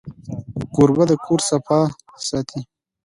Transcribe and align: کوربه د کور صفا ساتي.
کوربه 0.73 1.03
د 1.09 1.11
کور 1.25 1.39
صفا 1.49 1.79
ساتي. 2.27 2.61